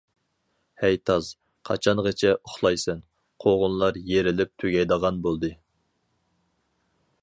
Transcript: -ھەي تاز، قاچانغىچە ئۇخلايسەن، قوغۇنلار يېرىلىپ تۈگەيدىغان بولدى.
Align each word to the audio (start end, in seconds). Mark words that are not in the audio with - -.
-ھەي 0.83 0.97
تاز، 1.09 1.27
قاچانغىچە 1.71 2.33
ئۇخلايسەن، 2.39 3.05
قوغۇنلار 3.45 4.03
يېرىلىپ 4.15 4.53
تۈگەيدىغان 4.65 5.25
بولدى. 5.29 5.57